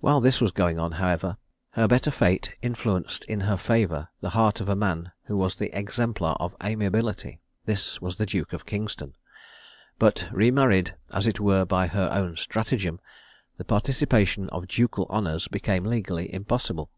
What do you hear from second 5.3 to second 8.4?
was the exemplar of amiability this was the